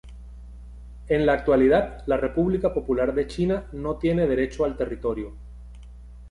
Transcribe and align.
En 1.09 1.27
la 1.27 1.33
actualidad, 1.33 2.01
la 2.07 2.17
República 2.17 2.73
Popular 2.73 3.13
de 3.13 3.27
China 3.27 3.65
no 3.71 3.97
tiene 3.97 4.25
derecho 4.25 4.65
al 4.65 4.75
territorio. 4.75 5.35